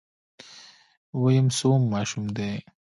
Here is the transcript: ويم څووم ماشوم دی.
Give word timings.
ويم 1.21 1.47
څووم 1.57 1.81
ماشوم 1.93 2.25
دی. 2.37 2.53